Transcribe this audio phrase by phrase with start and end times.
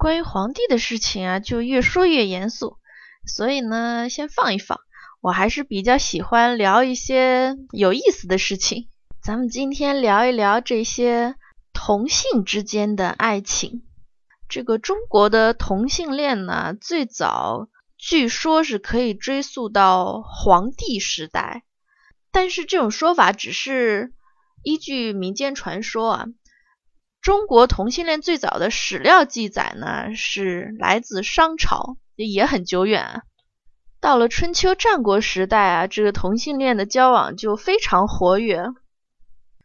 [0.00, 2.78] 关于皇帝的事情啊，就越说越严肃，
[3.26, 4.80] 所以呢，先放一放。
[5.20, 8.88] 我还是比较喜欢聊一些有意思的事情。
[9.22, 11.34] 咱们今天聊一聊这些
[11.74, 13.82] 同性之间的爱情。
[14.48, 21.64] 这个中国的同性恋呢，最早据说是可以追溯到黄帝时代，
[22.32, 24.14] 但是这种说法只是
[24.62, 26.26] 依据民间传说啊。
[27.22, 33.22] 中国同性恋最早的史料记载呢，是来自商朝，也很久远。
[34.00, 38.62] 到了春秋战国时代啊，这个同性恋的交往就非常活跃。《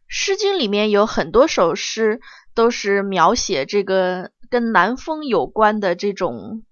[0.06, 2.20] 诗经》里面有很多首诗，
[2.54, 6.62] 都是描写这个跟南风有关的这种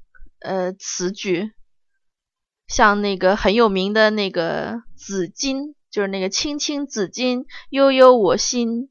[0.41, 1.53] 呃词句，
[2.69, 5.57] 像那个很有名的那个《子衿》，
[5.91, 8.91] 就是那个“青青子衿，悠悠我心”。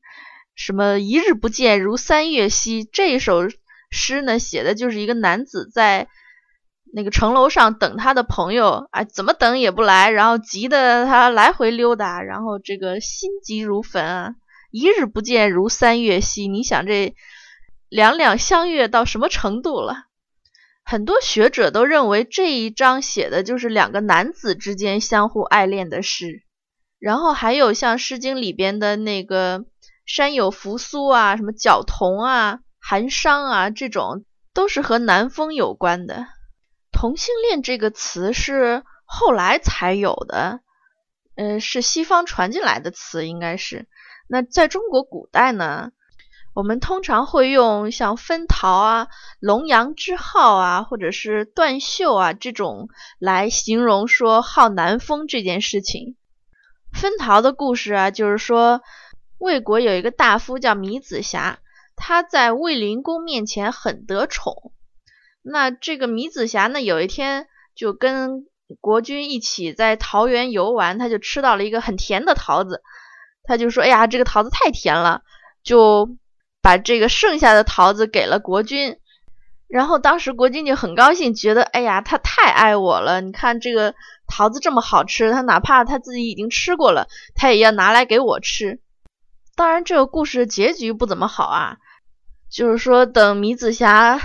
[0.56, 2.84] 什么一日不见如三月兮？
[2.84, 3.50] 这首
[3.90, 6.08] 诗呢，写的就是一个男子在
[6.94, 14.36] 那个城楼上等他的朋友，哎，怎么等也不来，然后急得他来回溜达，然后这个心急如焚啊！
[14.70, 17.16] 一日不见如三月兮，你想这
[17.90, 20.06] 两两相悦到什么程度了？
[20.84, 26.44] 很多学者都认为这一章写的就是两个男子之间相互爱恋的诗。
[27.00, 29.66] 然后还有像《诗经》里边的那个。
[30.06, 36.28] 山有扶苏啊，什么角童啊、寒商啊，这种都是和南风有关的。
[36.92, 40.60] 同性恋这个词是后来才有的，
[41.36, 43.88] 嗯，是西方传进来的词，应该是。
[44.28, 45.92] 那在中国古代呢，
[46.54, 49.08] 我们通常会用像分桃啊、
[49.40, 56.18] 龙阳之好啊，或者是断袖啊这种来形容说好南风这件事情。
[56.92, 58.82] 分桃的故事啊，就是说。
[59.38, 61.60] 魏国有一个大夫叫米子瑕，
[61.96, 64.72] 他在卫灵公面前很得宠。
[65.42, 68.46] 那这个米子瑕呢，有一天就跟
[68.80, 72.82] 国君一起在桃园游玩，他就吃到了一个很甜的桃子，
[73.44, 75.22] 他就说：“哎呀，这个桃子太甜了。”
[75.64, 76.18] 就
[76.62, 78.98] 把这个剩下的桃子给了国君。
[79.68, 83.22] 然后当时国君就很高兴，觉得：“哎呀，他太爱我了！
[83.22, 83.96] 你看这个
[84.28, 88.82] 桃子这么好吃，他哪怕他自己已经吃过了，他也要拿来给我吃。”
[89.56, 91.78] 当然，这个故事结局不怎么好啊。
[92.50, 94.20] 就是说，等米子瑕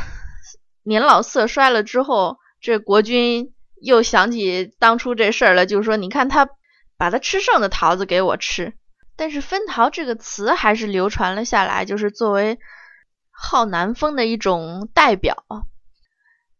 [0.83, 6.49] 年老色衰了之后，这国君又想起当初这事儿了，就是说，你看他
[6.97, 8.75] 把他吃剩的桃子给我吃。
[9.17, 12.59] 但是“分桃”这个词还是流传了下来，就是作为
[13.33, 15.45] 好南风的一种代表。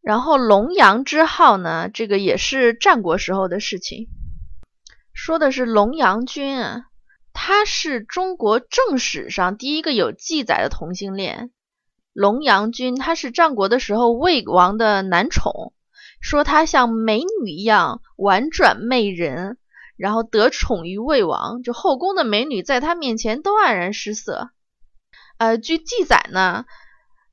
[0.03, 4.09] 然后“龙阳之好”呢，这个也是战国时候的事情，
[5.13, 6.88] 说的是龙阳君啊。
[7.41, 11.53] 他是中国正史上第一个有记载的同性恋，
[12.13, 12.97] 龙阳君。
[12.97, 15.73] 他是战国的时候魏王的男宠，
[16.21, 19.57] 说他像美女一样婉转媚人，
[19.97, 24.51] 然后得宠于魏王，就后宫的美女在他面前都黯然失色。
[25.39, 26.65] 呃，据记载呢，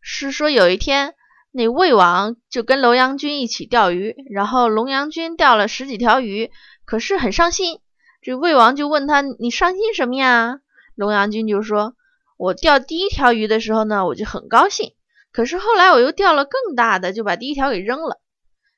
[0.02, 1.16] 是说有一天
[1.52, 6.52] 那魏王就跟龙阳君一起钓鱼，然后龙阳君钓了十几条鱼，
[6.86, 7.80] 可是很伤心。
[8.26, 10.60] 这魏王就问他：“你伤心什么呀？”
[10.98, 11.94] 龙阳君就说
[12.38, 14.94] ：“我钓第一条鱼的时候呢，我就很高兴。
[15.32, 18.20] 可是后来我又钓了更大的，就把第一条给扔了。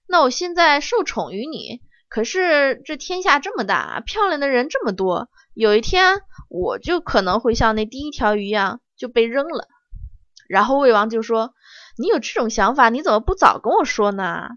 [0.06, 6.20] 那我现在受宠于你，可是这天下这么大，漂亮的人这么多，有一天
[6.50, 9.70] 我就可能会像那第一条鱼一样就被扔了。”
[10.50, 11.54] 然后魏王就说
[11.98, 14.50] ：“你有这种想法，你怎么不早跟我说呢？”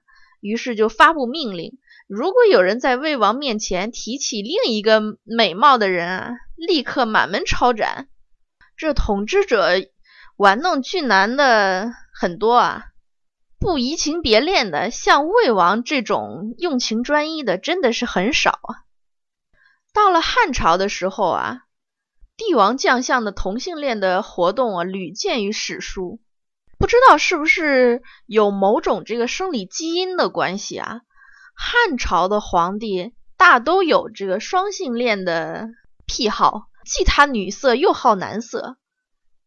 [0.43, 1.79] 于是就发布命令。
[2.13, 8.09] 如果有人在魏王面前提起另一个美貌的人啊，立刻满门抄斩。
[8.77, 9.75] 这统治者
[10.37, 12.87] 玩弄俊男的很多啊，
[13.61, 18.83] 不移情别恋的，像魏王这种用情专一的，真的是很少啊。
[19.93, 21.61] 到了汉朝的时候啊，
[22.37, 26.21] 帝王将相的同性恋的活动啊，屡见于史书。
[26.77, 31.03] 不知道是不是有某种这个生理基因的关系啊？
[31.63, 35.69] 汉朝的皇帝大都有这个双性恋的
[36.07, 38.79] 癖好，既贪女色又好男色。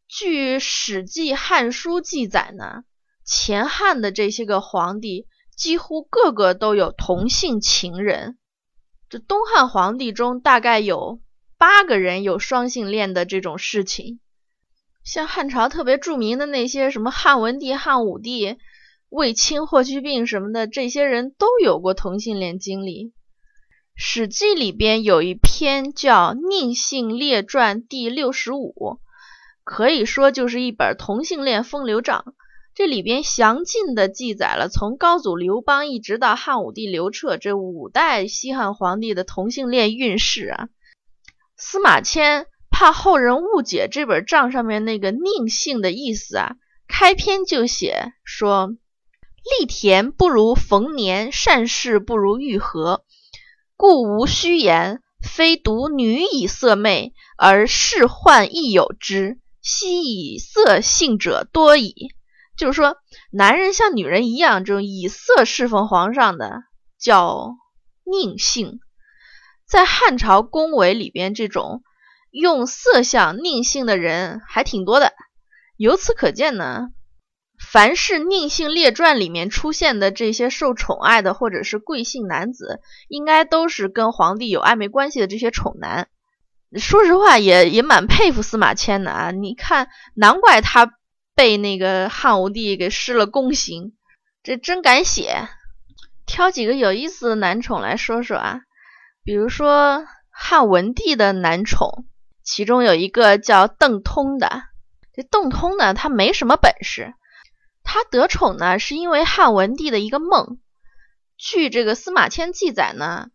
[0.07, 2.83] 据《史记·汉书》记载呢，
[3.25, 5.25] 前汉的这些个皇帝
[5.57, 8.37] 几乎个个都有同性情人。
[9.09, 11.19] 这东汉皇帝中大概有
[11.57, 14.19] 八个人有双性恋的这种事情。
[15.03, 18.59] 像汉朝特别著名的那些什么汉文帝、汉武帝。
[19.13, 23.09] 卫青、霍去病什么的，这些人都有过同性恋经历。
[23.95, 28.99] 《史记》里边有一篇叫《宁性列传》第六十五，
[29.63, 32.33] 可以说就是一本同性恋风流账。
[32.73, 40.69] 这里边详尽的记载了从高祖刘邦一直到汉武帝刘彻这五代西汉皇帝的同性恋运势啊。
[41.55, 46.55] 司马迁怕后人误解这本账上面那个宁性的意思啊，
[46.87, 48.75] 开篇就写说
[49.43, 53.03] ：“立田不如逢年，善事不如遇合，
[53.75, 55.01] 故无虚言。
[55.21, 59.39] 非独女以色媚，而仕宦亦有之。
[59.61, 62.09] 昔以色幸者多矣。”
[62.57, 62.97] 就是说，
[63.31, 66.61] 男人像女人一样，这种以色侍奉皇上的
[66.99, 67.55] 叫
[68.03, 68.79] 佞幸。
[69.65, 71.83] 在汉朝宫闱里边，这种
[72.31, 75.13] 用色相佞幸的人还挺多的。
[75.77, 76.89] 由此可见呢，
[77.71, 86.07] 凡是宁姓列传里面出现的这些受宠爱的或者是贵姓男子，应该都是跟皇帝有暧昧关系的这些宠男。
[86.77, 89.31] 说实话，也也蛮佩服司马迁的啊！
[89.31, 90.91] 你看，难怪他
[91.35, 93.93] 被那个汉武帝给施了宫刑，
[94.43, 95.47] 这真敢写。
[96.25, 98.61] 挑几个有意思的男宠来说说啊。
[99.23, 102.05] 比如说汉文帝的男宠，
[102.43, 104.63] 其中有一个叫邓通的。
[105.13, 107.13] 这邓通呢，他没什么本事，
[107.83, 110.59] 他得宠呢是因为汉文帝的一个梦。
[111.37, 113.27] 据这个司马迁记载呢，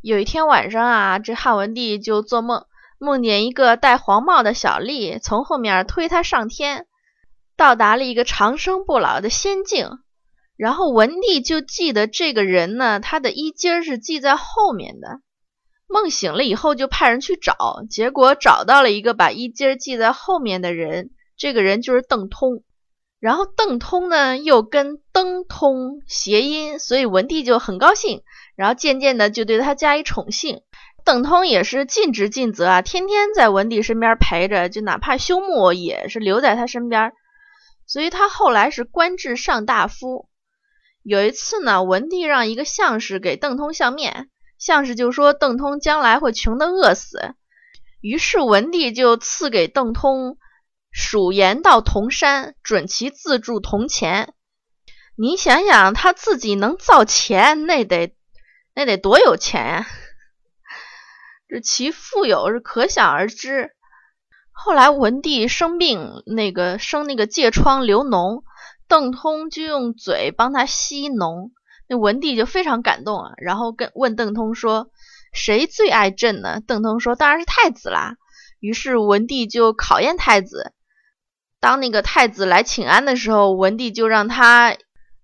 [0.00, 2.64] 有一天晚上啊，这汉文帝就做梦，
[2.98, 6.86] 梦见一个戴黄帽的小吏从后面推他上天，
[7.56, 9.90] 到达了一个长生不老的仙境。
[10.56, 15.20] 然后文帝就记得这个人呢，他的衣襟是系在后面的。
[15.86, 22.62] 梦醒了以后，就派人去找，结果找到了一个把衣襟系在后面的人，这个人就是邓通。
[23.20, 28.22] 然后邓通呢，又跟登通谐音，所以文帝就很高兴，
[28.56, 30.62] 然后渐渐的就对他加以宠幸。
[31.04, 37.12] 邓通也是尽职尽责啊，天天在文帝身边陪着，就哪怕休沐也是留在他身边。
[37.86, 40.28] 所以他后来是官至上大夫。
[41.02, 44.28] 有一次呢，文帝让一个相士给邓通相面。
[44.58, 47.34] 相士就说邓通将来会穷得饿死，
[48.02, 50.36] 于是文帝就赐给邓通
[50.90, 54.34] 蜀盐到铜山，准其自铸铜钱。
[55.16, 58.14] 你想想，他自己能造钱，那得
[58.74, 59.86] 那得多有钱呀！
[61.48, 63.70] 这其富有是可想而知。
[64.52, 68.42] 后来文帝生病，那个生那个疥疮流脓，
[68.88, 71.50] 邓通就用嘴帮他吸脓。
[71.88, 74.90] 那文帝就非常感动啊，然后跟问邓通说
[75.34, 78.16] ：“谁最爱朕呢？”邓通说：“当然是太子啦。”
[78.60, 80.72] 于是文帝就考验太子。
[81.60, 84.76] 当那个太子来请安的时候，文帝就让他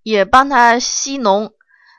[0.02, 1.52] 也帮他吸脓。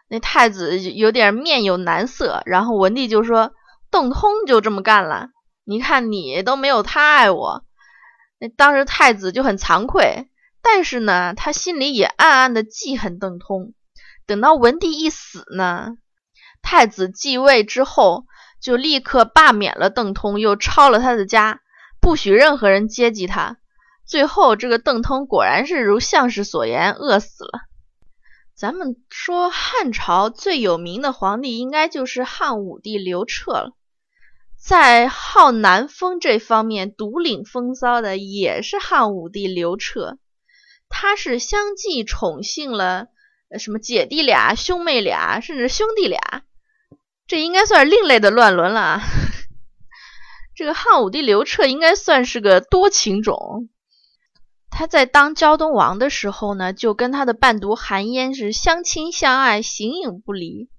[0.10, 3.52] 那太子有点面有难色，然后文帝就说
[3.92, 5.30] ：“邓通就这么干了，
[5.66, 7.66] 你看你都没有他爱我。”
[8.40, 10.30] 那当时太子就很惭愧，
[10.62, 13.74] 但是呢，他心里也暗暗的记恨邓通。
[14.28, 15.98] 等到文帝一死呢，
[16.62, 18.26] 太子继位之后，
[18.62, 21.60] 就立刻罢免了邓通，又抄了他的家，
[22.00, 23.58] 不许任何人接济他。
[24.08, 27.60] 最后，这个邓通果然是如相氏所言，饿死了。
[28.56, 33.72] 咱们说汉朝最有名的皇帝，应该就是汉武帝刘彻了。
[34.58, 40.18] 在好南风这方面独领风骚的，也是汉武帝刘彻。
[40.90, 43.08] 他是相继宠幸了。
[43.60, 46.20] 什么姐弟俩、兄妹俩，甚至兄弟俩，
[47.28, 49.00] 这应该算是另类的乱伦了。
[50.56, 53.70] 这个汉武帝刘彻应该算是个多情种。
[54.70, 60.70] 他在当胶东王的时候呢，就跟他的伴读韩嫣是相亲相爱、形影不离。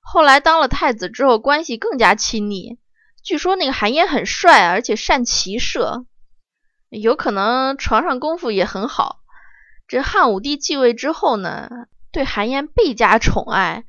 [0.00, 2.78] 后来当了太子之后，关系更加亲密。
[3.22, 6.06] 据说那个韩嫣很帅，而且善骑射，
[6.88, 9.20] 有可能床上功夫也很好。
[9.86, 11.68] 这汉武帝继位之后呢？
[12.10, 13.84] 对韩嫣倍加宠爱，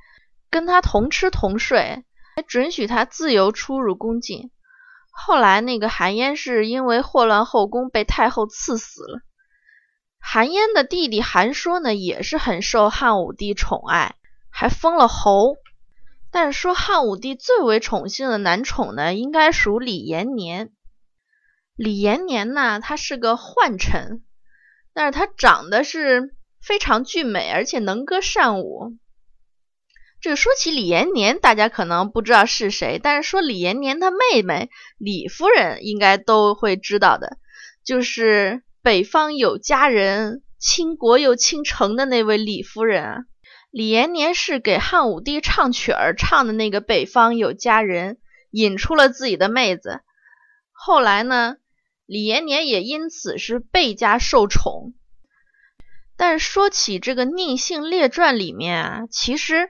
[0.52, 2.04] 跟他同吃同睡，
[2.36, 4.52] 还准许他自由出入宫禁。
[5.10, 9.22] 后来那个韩嫣是因为祸乱后宫，被太后赐死了。
[10.20, 14.16] 韩嫣的弟弟韩说呢，也是很受汉武帝宠爱，
[14.50, 15.56] 还封了侯。
[16.32, 20.72] 但是说汉武帝最为宠幸的男宠呢，应该属李延年。
[21.76, 24.24] 李延年呢，他是个宦臣，
[24.94, 26.36] 但是他长得是。
[26.62, 28.98] 非常俊美，而且能歌善舞。
[30.20, 37.38] 这个说起李延年，大家可能不知道是谁，但是说李延年他妹妹李夫人，应该都会知道的，
[37.86, 43.18] 就是北方有佳人，倾国又倾城的那位李夫人啊。
[43.72, 48.18] 李延年是给汉武帝唱曲儿唱的那个北方有佳人，
[48.52, 50.02] 引出了自己的妹子。
[50.72, 51.58] 后来呢，
[52.06, 54.94] 李延年也因此是倍加受宠。
[56.16, 59.70] 但说起这个《宁性列传》里面啊，其实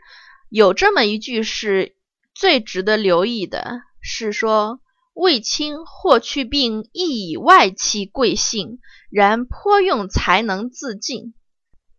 [0.50, 1.96] 有这么一句是
[2.34, 4.80] 最值得留意的，是说
[5.14, 8.80] 卫青霍去病亦以外戚贵姓，
[9.12, 11.34] 然颇用才能自尽。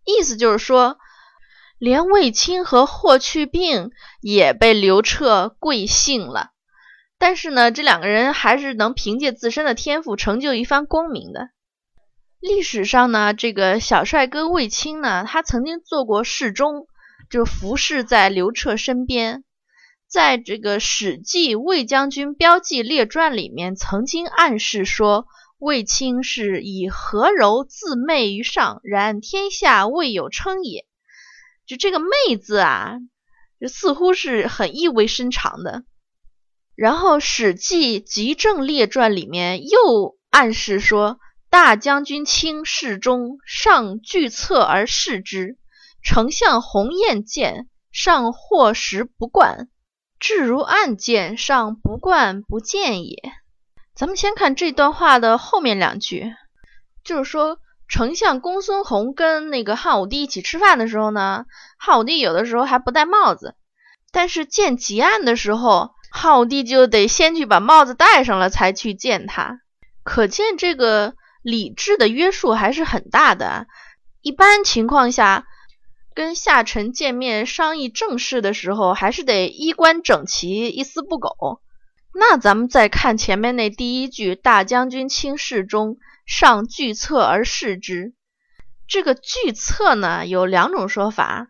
[0.04, 0.98] 意思就是说，
[1.78, 3.90] 连卫青和霍去病
[4.20, 6.50] 也被刘彻贵姓了，
[7.18, 11.50] 但是呢，这两个人还是能凭借自身的天赋成就一番功名的。
[12.40, 16.86] 历史上呢，这个小帅哥卫青呢，他曾经做过侍中，
[17.28, 19.44] 就服侍在刘彻身边。
[20.10, 25.26] 在这个《史记·卫将军标记列传》里面，曾经暗示说，
[25.58, 30.84] 卫青是以和柔自媚于上，然天下未有称也。
[31.64, 32.96] 就这个“媚”字啊，
[33.60, 35.84] 这似乎是很意味深长的。
[36.74, 41.20] 然后《史记·集政列传》里面又暗示说。
[41.52, 45.58] 大将军卿侍中，上拒策而视之。
[46.00, 49.68] 丞相鸿雁见，上或时不惯，
[50.20, 53.16] 至如暗见，上不惯不见也。
[53.96, 56.32] 咱们先看这段话的后面两句，
[57.02, 57.58] 就是说，
[57.88, 61.46] 丞相公孙弘跟那个汉武帝一起吃饭的时候呢，
[61.78, 63.56] 汉武帝有的时候还不戴帽子，
[64.12, 69.60] 但是见吉案的时候，汉武帝就得先去把帽子戴上了，才去见他。
[70.04, 71.14] 可见这个。
[71.42, 73.66] 礼制的约束还是很大的。
[74.20, 75.46] 一般情况下，
[76.20, 81.62] 跟下臣见面商议政事的时候，还是得衣冠整齐，一丝不苟。
[82.12, 85.96] 那咱们再看前面那第一句：“大将军卿侍中，
[86.26, 88.12] 上拒侧而视之。”
[88.86, 91.48] 这个拒侧呢，有两种说法。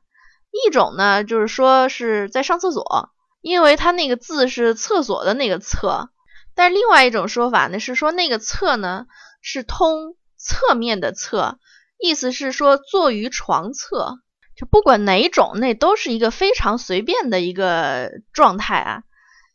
[0.52, 3.10] 一种呢，就是说是在上厕所，
[3.40, 6.10] 因为他那个字是厕所的那个厕。
[6.54, 9.06] 但另外一种说法呢，是说那个厕呢。
[9.42, 11.58] 是通侧面的侧，
[11.98, 14.20] 意思是说坐于床侧，
[14.60, 19.02] 就不管哪种，那都是一个非常随便的一个状态啊。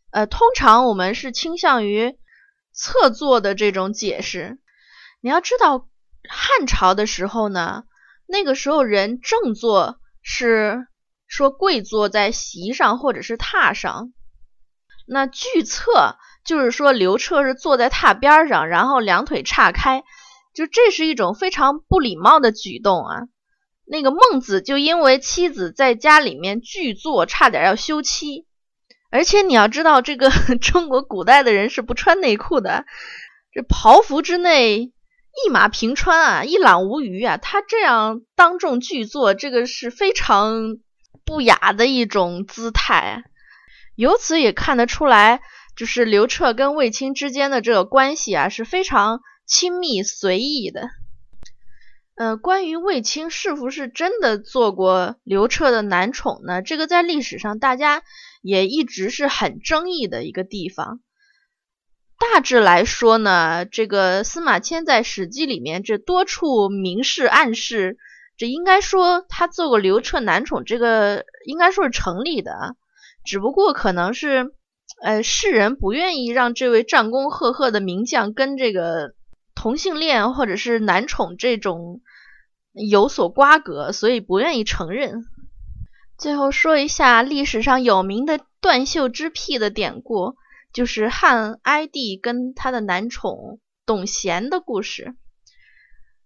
[0.09, 2.17] 呃，通常我们是倾向于
[2.73, 4.57] 侧坐的这种解释。
[5.21, 5.87] 你要知道，
[6.27, 7.83] 汉朝的时候呢，
[8.25, 10.87] 那个时候人正坐是
[11.27, 14.11] 说跪坐在席上或者是榻上，
[15.05, 16.17] 那据侧。
[16.43, 20.03] 就是说，刘彻是坐在榻边上，然后两腿岔开，
[20.53, 23.21] 就这是一种非常不礼貌的举动啊。
[23.85, 28.45] 那个孟子就因为妻子在家里面拒坐，差点要休妻。
[29.11, 30.29] 而且你要知道，这个
[30.61, 32.85] 中国古代的人是不穿内裤的，
[33.53, 34.79] 这袍服之内
[35.45, 37.37] 一马平川啊，一览无余啊。
[37.37, 40.77] 他这样当众拒坐，这个是非常
[41.23, 43.23] 不雅的一种姿态。
[43.95, 45.41] 由此也看得出来。
[45.77, 50.87] 就是刘彻跟卫青之间的这个关系啊，是非常亲密随意的。
[52.15, 56.61] 呃，关于卫青是不是真的做过刘彻的男宠呢？
[56.61, 58.03] 这个在历史上大家
[58.41, 61.01] 也一直是很争议的一个地方。
[62.17, 67.97] 大致来说呢，这个司马迁在《史记》里面这多处明示暗示，
[68.37, 72.75] 这应该说他做过刘彻男宠，这个应该说是成立的。
[73.25, 74.53] 只不过可能是。
[75.01, 79.13] 呃，世人不愿意让这位战功赫赫的名将跟这个
[79.53, 82.01] 同性恋或者是男宠这种
[82.75, 85.25] 有所瓜葛，所以不愿意承认。
[86.17, 90.35] 最后说一下历史上有名的断袖之癖的典故，
[90.73, 95.15] 就是汉哀帝跟他的男宠董贤的故事。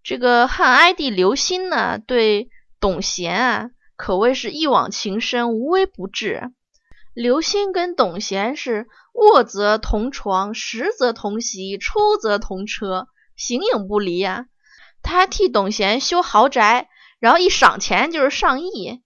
[0.03, 6.51] 这个汉哀帝刘歆呢，对董贤啊，可谓是一往情深，无微不至。
[7.13, 14.45] 刘歆跟董贤是卧则同床，食则同席，出则同车，形影不离呀。
[15.01, 16.87] 他还替董贤修豪宅，
[17.19, 19.01] 然后一赏钱就是上亿。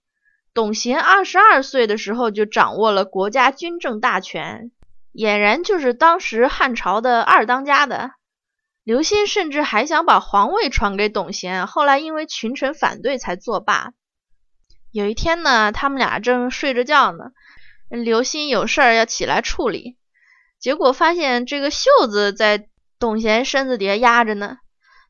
[0.53, 4.71] 董贤二十二岁的时候就掌握了国家军政大权，
[5.13, 8.12] 俨然就是当时汉朝的二当家的。
[8.83, 13.93] 刘歆甚至还想把皇位传给董贤，后来因为群臣反对才作罢。
[14.91, 17.31] 有一天呢，他们俩正睡着觉呢。
[17.89, 19.97] 刘歆有事儿要起来处理，
[20.59, 22.67] 结果发现这个袖子在
[23.00, 24.57] 董贤身子底下压着呢。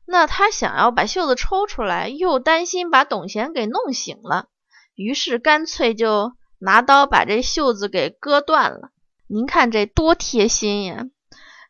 [0.06, 4.48] 那他想要把袖子抽出来，又担心把董贤给弄醒了，
[4.94, 8.90] 于是干脆就拿刀把这袖子给割断了。
[9.26, 11.06] 您看这多贴心呀！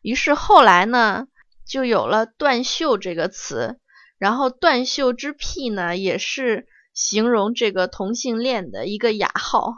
[0.01, 1.27] 于是后来呢，
[1.65, 3.79] 就有了“断袖”这个词。
[4.17, 9.73] 然后“断袖之癖”呢，也是形容这个同性恋的一个雅号。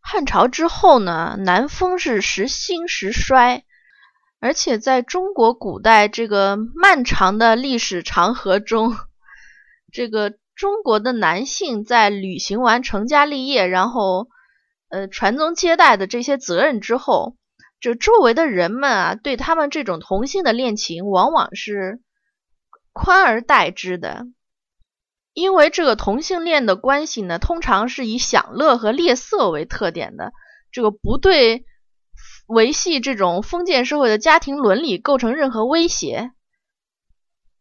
[0.00, 3.64] 汉朝之后呢，南风是时兴时衰，
[4.40, 8.94] 而且在中国古代这个漫长的历史长河中，
[9.92, 14.28] 这个中国的男性在履行完成家立业，然后
[14.88, 17.36] 呃传宗接代的这些责任之后，
[17.80, 22.00] 这周围的人们啊，对他们这种同性的恋情，往往是
[22.92, 24.26] 宽而待之的。
[25.34, 30.32] 因为这个同性恋的关系呢，通常是以享乐和猎色为特点的，
[30.72, 31.64] 这个不对
[32.48, 36.32] 维系这种封建社会的家庭伦理构成任何威胁。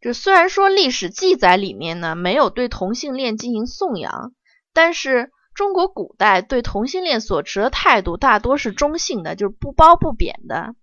[0.01, 4.34] 这虽然说历史记载里面呢没有对同性恋进行颂扬，
[4.74, 10.74] 但是中国古代对同性恋所持的态度大多是中性的，就是不褒不贬的。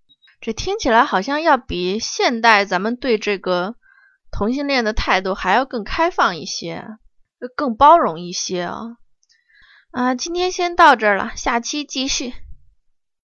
[0.40, 3.74] 这听起来好像要比现代咱们对这个。
[4.36, 6.84] 同性恋的态度还要更开放一些，
[7.54, 8.96] 更包容一些啊！
[9.92, 12.34] 啊，今天先到这儿了，下期继续。